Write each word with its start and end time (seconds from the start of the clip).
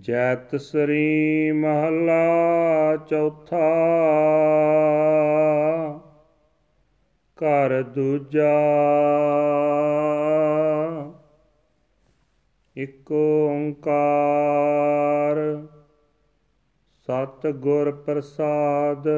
ਜੈਤ 0.00 0.56
ਸ੍ਰੀ 0.56 1.52
ਮਹੱਲਾ 1.52 2.96
ਚੌਥਾ। 2.96 3.74
ਘਰ 7.36 7.82
ਦੂਜਾ। 7.82 8.52
ਇਕ 12.76 13.12
ਓੰਕਾਰ। 13.12 15.66
ਸਤ 17.06 17.46
ਗੁਰ 17.46 17.92
ਪ੍ਰਸਾਦ। 17.92 19.08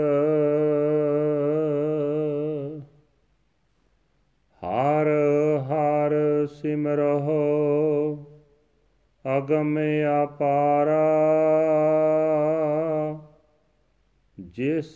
ਹਰ 4.65 5.07
ਹਰ 5.61 6.47
ਸਿਮਰਹੁ। 6.47 8.26
ਅਗਮ 9.27 9.79
ਅਪਾਰਾ 10.25 11.05
ਜਿਸ 14.39 14.93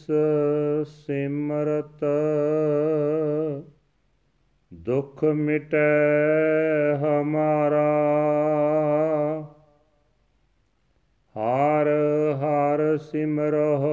ਸਿਮਰਤ 0.89 2.05
ਦੁਖ 4.73 5.25
ਮਿਟੈ 5.25 5.89
ਹਮਾਰਾ 6.97 7.89
ਹਰ 11.34 11.89
ਹਰ 12.34 12.97
ਸਿਮਰਹੁ 13.03 13.91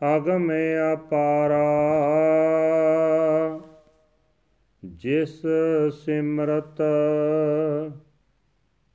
ਅਗਮ 0.00 0.50
ਅਪਾਰਾ 0.92 1.64
ਜਿਸ 4.82 5.40
ਸਿਮਰਤ 6.04 6.82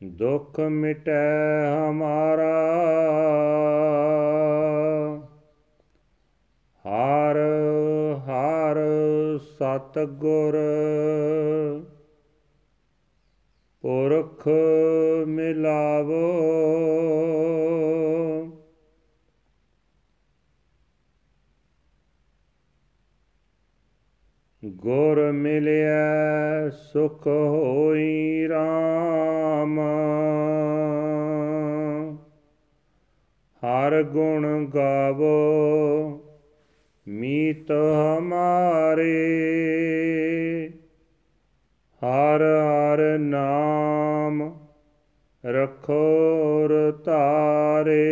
ਦੁਖ 0.03 0.59
ਮਿਟੈ 0.59 1.31
ਹਮਾਰਾ। 1.75 2.61
ਹਰ 6.85 7.37
ਹਰ 8.17 8.77
ਸਤ 9.37 9.99
ਗੁਰ 9.99 10.57
ਪੁਰਖ 13.81 14.47
ਮਿਲਾਵੋ। 15.27 16.31
ਗੁਰ 24.65 25.31
ਮਿਲਿਆ 25.31 26.69
ਸੁਖ 26.69 27.27
ਹਰ 33.63 34.03
ਗੁਣ 34.03 34.65
ਗਾਵੋ, 34.65 35.31
ਮੀਤ 37.07 37.71
ਹਮਾਰੇ। 37.71 39.17
ਹਰ 42.01 42.41
ਹਰ 42.41 43.19
ਨਾਮ 43.19 44.59
ਰਖੋ 45.45 46.01
ਰਤਾਰੇ 46.67 48.07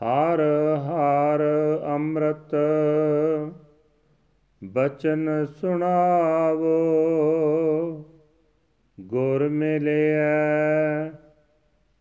ਹਰ 0.00 0.40
ਹਰ 0.78 1.42
ਅੰਮ੍ਰਿਤ 1.86 2.54
ਬਚਨ 4.64 5.46
ਸੁਣਾਵੋ, 5.46 6.78
ਗੁਰ 9.00 9.48
ਮਿਲਿਆ 9.48 11.10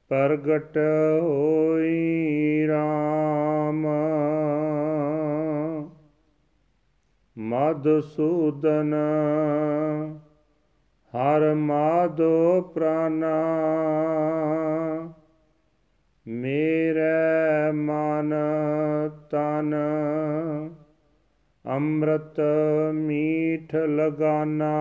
ਪ੍ਰਗਟ 0.09 0.78
ਹੋਈ 1.22 2.68
RAM 2.69 3.88
ਮਧੁਸੂਦਨ 7.38 8.94
ਹਰ 11.13 11.53
ਮਾਧੋ 11.53 12.62
ਪ੍ਰਾਨਾ। 12.62 13.35
ਮੇਰੇ 16.28 17.72
ਮਨ 17.72 18.34
ਤਨ 19.31 19.75
ਅੰਮ੍ਰਿਤ 21.66 22.41
ਮੀਠ 22.94 23.75
ਲਗਾਨਾ। 23.75 24.73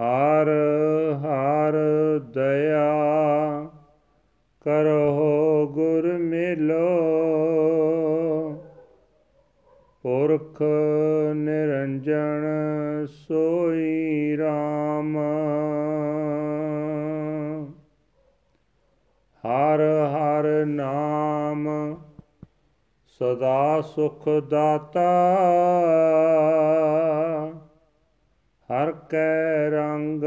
ਹਰ 0.00 0.48
ਹਰ 1.22 1.74
ਦਇਆ 2.34 2.90
ਕਰੋ 4.60 5.66
ਗੁਰ 5.66 6.06
ਮਿਲੋ। 6.18 6.86
ਪੁਰਖ 10.02 10.62
ਨਿਰੰਜਨ 11.34 12.44
ਸੋਈ 13.06 14.36
RAM 14.36 15.16
ਹਰ 19.44 19.80
ਹਰ 20.14 20.64
ਨਾਮ 20.66 21.68
ਸਦਾ 23.20 23.80
ਸੁਖ 23.80 24.28
ਦਾਤਾ। 24.28 25.10
ਹਰ 28.70 28.92
ਕੈ 28.92 29.70
ਰੰਗ 29.70 30.24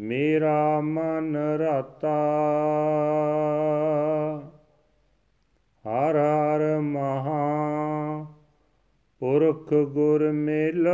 ਮੇਰਾ 0.00 0.80
ਮਨ 0.80 1.36
ਰਾਤਾ। 1.36 2.14
ਹਰ 5.84 6.16
ਹਰ 6.16 6.78
ਮਹਾ 6.80 8.26
ਪੁਰਖ 9.18 9.74
ਗੁਰ 9.74 10.32
ਮਿਲੋ। 10.32 10.90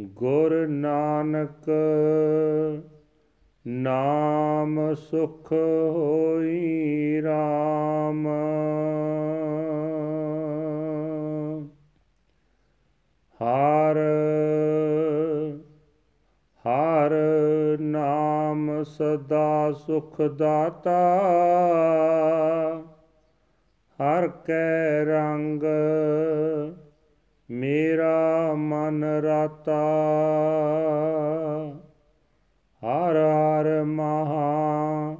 ਗੁਰ 0.00 0.66
ਨਾਨਕ 0.68 1.70
ਨਾਮ 3.66 4.94
ਸੁਖ 4.94 5.52
ਹੋਈ 5.90 7.20
RAM 7.20 8.26
ਹਰ 13.42 13.96
ਹਰ 16.66 17.10
ਨਾਮ 17.80 18.82
ਸਦਾ 18.82 19.72
ਸੁਖ 19.72 20.20
ਦਾਤਾ। 20.22 20.98
ਹਰ 23.98 24.28
ਕੈ 24.28 25.04
ਰੰਗ 25.04 25.62
ਮੇਰਾ 27.50 28.52
ਮਨ 28.54 29.04
ਰਾਤਾ। 29.04 29.80
ਹਰ 32.82 33.16
ਹਰ 33.16 33.84
ਮਹਾ 33.84 35.16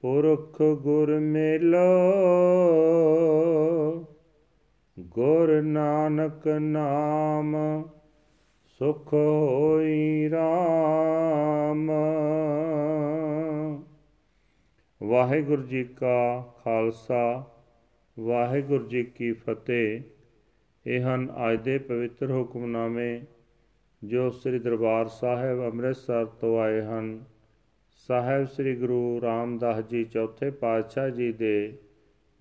ਪੁਰਖ 0.00 0.62
ਗੁਰ 0.62 1.18
ਮਿਲੋ। 1.18 2.10
ਗੁਰ 5.14 5.62
ਨਾਨਕ 5.62 6.48
ਨਾਮ, 6.48 7.56
ਸੁਖ 8.64 9.14
ਹੋਈ 9.14 10.28
RAM 10.28 11.90
ਵਾਹਿਗੁਰੂ 15.02 15.62
ਜੀ 15.62 15.84
ਕਾ 15.84 16.52
ਖਾਲਸਾ, 16.64 17.44
ਵਾਹਿਗੁਰੂ 18.20 18.86
ਜੀ 18.86 19.02
ਕੀ 19.02 19.32
ਫਤਿਹ। 19.32 20.00
ਇਹ 20.86 21.00
ਹਨ 21.00 21.32
ਅੱਜ 21.52 21.60
ਦੇ 21.60 21.78
ਪਵਿੱਤਰ 21.78 22.30
ਹੁਕਮਨਾਮੇ, 22.30 23.20
ਜੋ 24.04 24.30
ਸ੍ਰੀ 24.30 24.58
ਦਰਬਾਰ 24.58 25.06
ਸਾਹਿਬ 25.06 25.66
ਅੰਮ੍ਰਿਤਸਰ 25.66 26.26
ਤੋਂ 26.26 26.60
ਆਏ 26.60 26.82
ਹਨ। 26.82 27.24
ਸਾਹਿਬ 27.90 28.44
ਸ੍ਰੀ 28.44 28.76
ਗੁਰੂ 28.76 29.20
ਰਾਮਦਾਸ 29.22 29.84
ਜੀ 29.84 30.04
ਚੌਥੇ 30.04 30.50
ਪਾਤਸ਼ਾਹ 30.50 31.08
ਜੀ 31.08 31.32
ਦੇ 31.32 31.72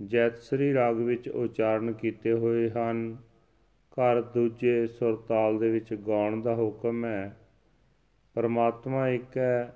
ਜੈਤ 0.06 0.38
ਸ੍ਰੀ 0.38 0.74
ਰਾਗ 0.74 0.98
ਵਿੱਚ 0.98 1.30
ਉਚਾਰਨ 1.30 1.94
ਕੀਤੇ 1.94 2.34
ਹੋਏ 2.34 2.69
ਹਨ। 2.69 3.18
ਘਰ 3.92 4.22
ਦੂਜੇ 4.22 4.88
ਸੁਰਤਾਲ 4.88 5.60
ਦੇ 5.60 5.69
ਵਿੱਚ 5.69 5.94
ਗਾਉਣ 5.94 6.42
ਦਾ 6.42 6.56
ਹੁਕਮ 6.56 7.06
ਹੈ। 7.06 7.38
ਪਰਮਾਤਮਾ 8.34 9.10
ਇੱਕ 9.10 9.38
ਹੈ, 9.38 9.75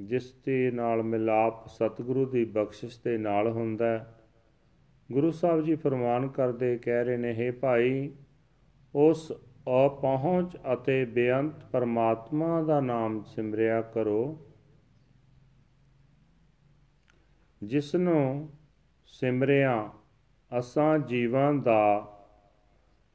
ਜਿਸ 0.00 0.32
ਦੇ 0.32 0.70
ਨਾਲ 0.70 1.02
ਮਿਲਾਪ 1.02 1.66
ਸਤਿਗੁਰੂ 1.66 2.26
ਦੀ 2.26 2.44
ਬਖਸ਼ਿਸ਼ 2.44 2.98
ਦੇ 3.04 3.18
ਨਾਲ 3.18 3.48
ਹੁੰਦਾ 3.48 3.86
ਹੈ। 3.86 4.14
ਗੁਰੂ 5.12 5.30
ਸਾਹਿਬ 5.30 5.64
ਜੀ 5.64 5.74
ਫਰਮਾਨ 5.74 6.28
ਕਰਦੇ 6.28 6.78
ਕਹਿ 6.78 7.04
ਰਹੇ 7.04 7.16
ਨੇ 7.16 7.50
हे 7.50 7.56
ਭਾਈ, 7.60 8.12
ਉਸ 8.94 9.32
ਅਪਹੁੰਚ 9.86 10.56
ਅਤੇ 10.72 11.04
ਬੇਅੰਤ 11.04 11.64
ਪਰਮਾਤਮਾ 11.72 12.62
ਦਾ 12.62 12.80
ਨਾਮ 12.80 13.22
ਸਿਮਰਿਆ 13.22 13.82
ਕਰੋ, 13.82 14.46
ਜਿਸ 17.62 17.94
ਨੂੰ 17.94 18.48
ਸਿਮਰਿਆ 19.13 19.73
ਅਸਾਂ 20.51 20.97
ਜੀਵਾਂ 20.99 21.53
ਦਾ 21.53 21.83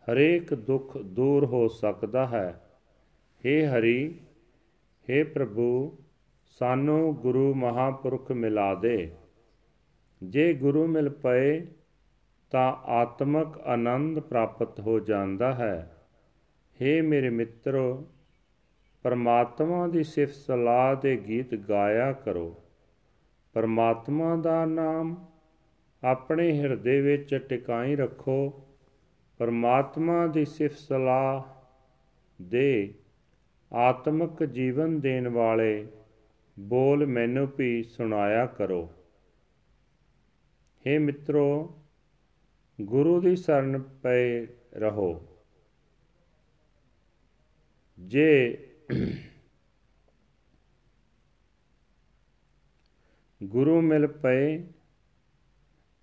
ਹਰੇਕ 0.09 0.55
ਦੁੱਖ 0.55 0.97
ਦੂਰ 0.97 1.45
ਹੋ 1.45 1.67
ਸਕਦਾ 1.71 2.27
ਹੈ 2.27 2.49
हे 3.45 3.57
ਹਰੀ 3.69 3.99
हे 5.09 5.25
ਪ੍ਰਭੂ 5.25 5.69
ਸਾਨੂੰ 6.61 7.15
ਗੁਰੂ 7.17 7.53
ਮਹਾਪੁਰਖ 7.55 8.31
ਮਿਲਾ 8.35 8.75
ਦੇ 8.75 8.97
ਜੇ 10.23 10.53
ਗੁਰੂ 10.55 10.87
ਮਿਲ 10.87 11.09
ਪਏ 11.23 11.61
ਤਾਂ 12.53 12.73
ਆਤਮਕ 12.93 13.59
ਆਨੰਦ 13.67 14.21
ਪ੍ਰਾਪਤ 14.21 14.81
ਹੋ 14.81 14.99
ਜਾਂਦਾ 15.01 15.53
ਹੈ 15.55 15.75
हे 16.81 17.03
ਮੇਰੇ 17.05 17.31
ਮਿੱਤਰੋ 17.31 17.85
ਪਰਮਾਤਮਾ 19.05 19.87
ਦੀ 19.87 20.03
ਸਿਫਤ 20.05 20.35
ਸਲਾਹ 20.37 20.95
ਦੇ 20.97 21.17
ਗੀਤ 21.19 21.55
ਗਾਇਆ 21.69 22.13
ਕਰੋ 22.25 22.55
ਪਰਮਾਤਮਾ 23.57 24.35
ਦਾ 24.37 24.65
ਨਾਮ 24.67 25.15
ਆਪਣੇ 26.04 26.60
ਹਿਰਦੇ 26.60 27.02
ਵਿੱਚ 27.02 27.36
ਟਿਕਾਈ 27.36 27.96
ਰੱਖੋ। 27.96 28.68
ਪਰਮਾਤਮਾ 29.38 30.28
ਦੀ 30.28 30.46
ਸਿਫਤ 30.46 30.78
ਸਲਾਹ 30.78 31.44
ਦੇ 32.42 32.94
ਆਤਮਿਕ 33.74 34.44
ਜੀਵਨ 34.44 35.00
ਦੇਣ 35.00 35.28
ਵਾਲੇ 35.28 35.88
ਬੋਲ 36.60 37.06
ਮੈਨੂੰ 37.06 37.52
ਵੀ 37.58 37.84
ਸੁਣਾਇਆ 37.84 38.46
ਕਰੋ। 38.46 38.90
हे 40.88 41.02
ਮਿੱਤਰੋ, 41.02 41.80
ਗੁਰੂ 42.82 43.22
ਦੀ 43.22 43.36
ਸ਼ਰਨ 43.36 43.82
ਪਏ 43.82 44.48
ਰਹੋ। 44.74 45.28
ਜੇ 48.00 48.68
ਗੁਰੂ 53.44 53.82
ਮਿਲ 53.82 54.08
ਪਏ 54.08 54.64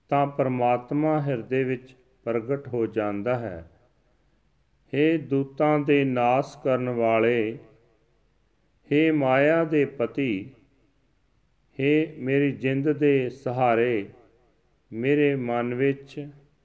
ਤਾਂ 0.10 0.26
ਪਰਮਾਤਮਾ 0.28 1.20
ਹਿਰਦੇ 1.22 1.64
ਵਿੱਚ 1.64 1.96
ਪ੍ਰਗਟ 2.26 2.68
ਹੋ 2.68 2.86
ਜਾਂਦਾ 2.88 3.38
ਹੈ 3.40 3.58
हे 4.94 5.18
ਦੂਤਾਂ 5.22 5.78
ਦੇ 5.80 6.04
ਨਾਸ 6.06 6.56
ਕਰਨ 6.64 6.90
ਵਾਲੇ 6.90 7.58
हे 8.90 9.12
ਮਾਇਆ 9.14 9.64
ਦੇ 9.64 9.84
ਪਤੀ 9.98 10.32
हे 11.78 11.94
ਮੇਰੀ 12.20 12.52
ਜਿੰਦ 12.52 12.90
ਦੇ 12.90 13.30
ਸਹਾਰੇ 13.30 14.08
ਮੇਰੇ 14.92 15.34
ਮਨ 15.36 15.74
ਵਿੱਚ 15.74 16.20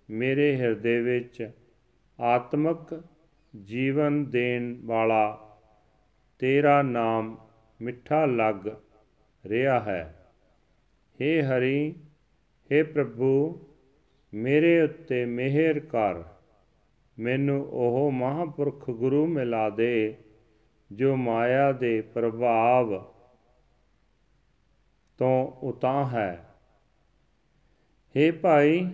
ਮੇਰੇ 0.08 0.54
ਹਿਰਦੇ 0.56 1.00
ਵਿੱਚ 1.00 1.50
ਆਤਮਿਕ 2.18 3.00
ਜੀਵਨ 3.54 4.24
ਦੇਣ 4.30 4.74
ਵਾਲਾ 4.84 5.22
ਤੇਰਾ 6.40 6.80
ਨਾਮ 6.82 7.36
ਮਿੱਠਾ 7.80 8.24
ਲੱਗ 8.26 8.68
ਰਿਹਾ 9.44 9.78
ਹੈ 9.80 10.02
हे 11.20 11.32
ਹਰੀ 11.44 11.94
हे 12.71 12.87
ਪ੍ਰਭੂ, 12.87 13.61
ਮੇਰੇ 14.33 14.81
ਉੱਤੇ 14.81 15.25
ਮਿਹਰ 15.25 15.79
ਕਰ। 15.79 16.23
ਮੈਨੂੰ 17.19 17.65
ਉਹ 17.65 18.11
ਮਹਾਪੁਰਖ 18.11 18.91
ਗੁਰੂ 18.91 19.27
ਮਿਲਾ 19.27 19.69
ਦੇ, 19.69 20.17
ਜੋ 20.91 21.15
ਮਾਇਆ 21.15 21.71
ਦੇ 21.71 22.01
ਪ੍ਰਭਾਵ 22.01 23.11
ਤੋਂ 25.17 25.47
ਉਤਾਂ 25.47 26.09
ਹੈ। 26.09 26.45
हे 28.17 28.35
ਭਾਈ, 28.41 28.91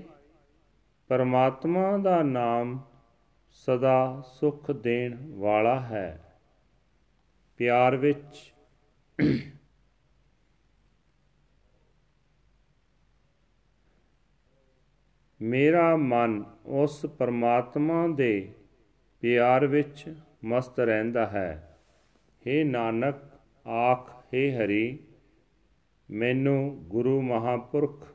ਪਰਮਾਤਮਾ 1.08 1.98
ਦਾ 1.98 2.24
ਨਾਮ 2.24 2.80
ਸਦਾ 3.52 4.24
ਸੁਖ 4.26 4.72
ਦੇਣ 4.72 5.40
ਵਾਲਾ 5.40 5.80
ਹੈ। 5.80 6.40
ਪਿਆਰ 7.58 7.96
ਵਿੱਚ 7.96 8.54
ਮੇਰਾ 15.42 15.96
ਮਨ 15.96 16.44
ਉਸ 16.66 17.06
ਪਰਮਾਤਮਾ 17.06 18.08
ਦੇ 18.08 18.52
ਪਿਆਰ 19.22 19.68
ਵਿੱਚ 19.68 20.16
ਮਸਤ 20.46 20.80
ਰਹਿੰਦਾ 20.80 21.26
ਹੈ। 21.26 21.80
हे 22.42 22.68
ਨਾਨਕ, 22.68 23.16
ਆਖ 23.68 24.10
हे 24.10 24.58
ਹਰੀ, 24.58 25.00
ਮੈਨੂੰ 26.12 26.86
ਗੁਰੂ 26.88 27.22
ਮਹਾਪੁਰਖ 27.22 28.11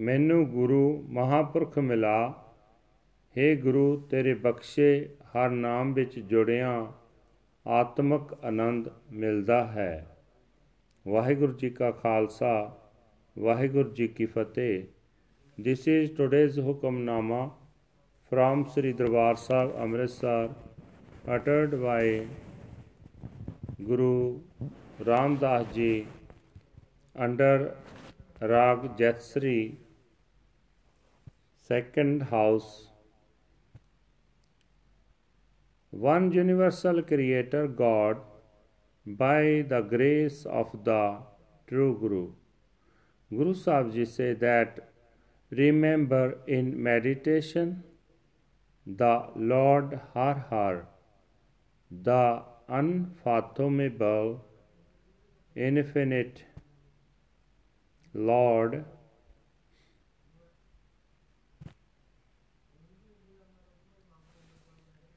ਮੈਨੂੰ 0.00 0.46
ਗੁਰੂ 0.46 1.06
ਮਹਾਪੁਰਖ 1.08 1.78
ਮਿਲਾ। 1.78 2.44
हे 3.38 3.62
ਗੁਰੂ, 3.62 4.00
ਤੇਰੇ 4.00 4.34
ਬਖਸ਼ੇ 4.34 5.08
ਹਰ 5.22 5.50
ਨਾਮ 5.50 5.94
ਵਿੱਚ 5.94 6.18
ਜੁੜਿਆਂ 6.18 6.86
ਆਤਮਿਕ 7.66 8.44
ਆਨੰਦ 8.44 8.88
ਮਿਲਦਾ 9.12 9.66
ਹੈ। 9.66 10.16
ਵਾਹਿਗੁਰੂ 11.08 11.52
ਜੀ 11.52 11.70
ਕਾ 11.70 11.90
ਖਾਲਸਾ, 11.90 12.78
ਵਾਹਿਗੁਰੂ 13.38 13.90
ਜੀ 13.90 14.08
ਕੀ 14.08 14.26
ਫਤਿਹ। 14.26 14.84
This 15.64 15.88
is 15.88 16.16
today's 16.16 16.60
Hukamnama 16.60 17.56
from 18.32 18.60
Sri 18.64 18.90
Darbar 18.94 19.34
Sahib 19.34 19.70
Amritsar 19.84 20.50
uttered 21.36 21.72
by 21.82 22.26
Guru 23.88 24.38
Ramdas 25.06 25.64
ji 25.78 26.04
under 27.26 27.74
Rag 28.42 28.78
Jatsri 29.00 29.70
second 31.70 32.22
house 32.30 32.70
one 35.90 36.30
universal 36.32 37.02
creator 37.02 37.66
God 37.68 38.18
by 39.06 39.64
the 39.72 39.80
grace 39.80 40.46
of 40.46 40.72
the 40.84 41.18
true 41.68 41.96
Guru. 42.00 42.32
Guru 43.30 43.54
Sahib 43.54 44.06
say 44.08 44.32
that 44.34 44.92
remember 45.50 46.38
in 46.46 46.70
meditation 46.82 47.82
the 48.86 49.26
Lord 49.36 50.00
Har 50.14 50.46
Har, 50.50 50.86
the 51.90 52.42
unfathomable, 52.68 54.44
infinite 55.54 56.44
Lord. 58.14 58.84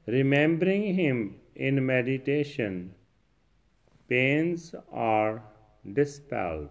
Remembering 0.06 0.94
Him 0.94 1.36
in 1.54 1.84
meditation, 1.86 2.94
pains 4.08 4.74
are 4.92 5.42
dispelled. 5.92 6.70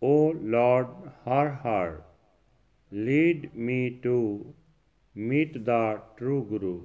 O 0.00 0.34
Lord 0.56 0.86
Har 1.24 1.50
Har, 1.62 2.04
lead 2.92 3.54
me 3.56 3.98
to 4.02 4.54
meet 5.14 5.64
the 5.64 6.00
true 6.16 6.46
Guru. 6.48 6.82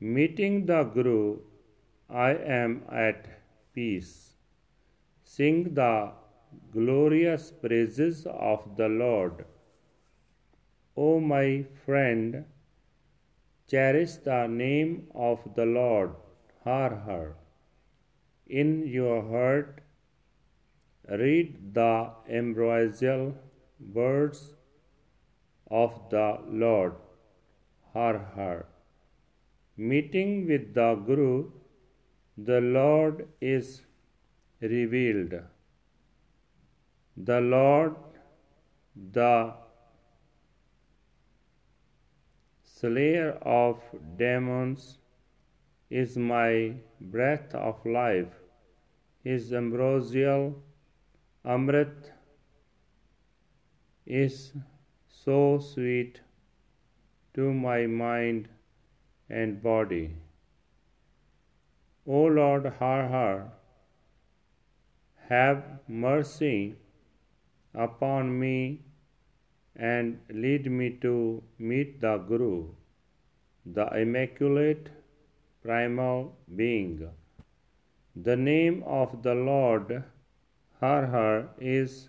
Meeting 0.00 0.66
the 0.66 0.82
Guru, 0.82 1.38
I 2.08 2.30
am 2.34 2.82
at 2.90 3.26
peace. 3.74 4.34
Sing 5.22 5.74
the 5.74 6.12
glorious 6.72 7.52
praises 7.52 8.26
of 8.26 8.76
the 8.76 8.88
Lord. 8.88 9.44
O 10.96 11.20
my 11.20 11.64
friend, 11.84 12.44
cherish 13.72 14.14
the 14.28 14.46
name 14.46 15.08
of 15.14 15.40
the 15.56 15.66
Lord, 15.66 16.14
Har 16.64 16.94
Har. 17.06 17.34
In 18.46 18.86
your 18.86 19.22
heart, 19.32 19.82
read 21.22 21.74
the 21.74 22.10
ambrosial 22.40 23.34
words 23.98 24.54
of 25.70 26.00
the 26.10 26.38
Lord, 26.48 26.94
Har 27.92 28.18
Har. 28.34 28.66
Meeting 29.76 30.46
with 30.48 30.74
the 30.74 30.94
Guru, 30.94 31.50
the 32.36 32.60
Lord 32.60 33.28
is 33.40 33.82
revealed. 34.60 35.34
The 37.16 37.40
Lord, 37.40 37.94
the 39.12 39.52
slayer 42.80 43.30
of 43.42 43.80
demons, 44.16 44.98
is 45.90 46.16
my 46.16 46.74
breath 47.00 47.54
of 47.54 47.84
life. 47.86 48.34
His 49.24 49.52
ambrosial 49.52 50.62
Amrit 51.44 52.10
is 54.06 54.52
so 55.08 55.58
sweet 55.58 56.20
to 57.34 57.52
my 57.52 57.86
mind 57.86 58.48
and 59.28 59.62
body. 59.62 60.16
O 62.06 62.24
Lord, 62.40 62.66
Har 62.78 63.08
Har, 63.08 63.52
have 65.28 65.64
mercy 65.86 66.76
upon 67.74 68.38
me 68.38 68.82
and 69.78 70.18
lead 70.28 70.70
me 70.70 70.90
to 70.90 71.42
meet 71.58 72.00
the 72.00 72.16
Guru, 72.18 72.66
the 73.64 73.86
Immaculate 74.00 74.88
Primal 75.62 76.36
Being. 76.56 77.08
The 78.16 78.36
name 78.36 78.82
of 78.84 79.22
the 79.22 79.34
Lord 79.34 80.02
Har 80.80 81.06
Har 81.06 81.50
is 81.60 82.08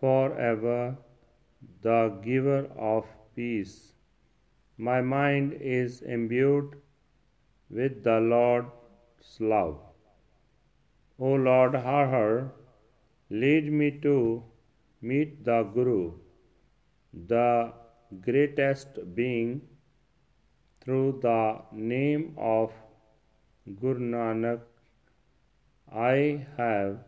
forever 0.00 0.96
the 1.82 2.20
giver 2.22 2.68
of 2.76 3.04
peace. 3.34 3.94
My 4.76 5.00
mind 5.00 5.54
is 5.60 6.02
imbued 6.02 6.76
with 7.68 8.04
the 8.04 8.20
Lord's 8.20 9.40
love. 9.40 9.80
O 11.18 11.32
Lord 11.32 11.74
Har 11.74 12.06
Har, 12.06 12.52
lead 13.28 13.72
me 13.72 13.90
to 14.02 14.44
meet 15.02 15.44
the 15.44 15.64
Guru 15.74 16.12
the 17.26 17.72
greatest 18.26 18.98
being 19.14 19.60
through 20.80 21.20
the 21.22 21.60
name 21.72 22.34
of 22.38 22.72
Guru 23.66 24.00
Nanak 24.00 24.60
I 25.92 26.46
have 26.56 26.98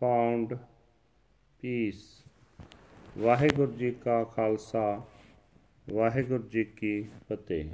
found 0.00 0.58
peace 1.62 2.04
Waheguru 3.18 3.72
ji 3.72 3.90
ਕਾ 4.04 4.22
ਖਾਲਸਾ 4.24 4.80
ਵਾਹਿਗੁਰੂ 5.86 6.48
ਜੀ 6.48 6.64
ਕੀ 6.64 7.02
ਫਤਿਹ 7.28 7.70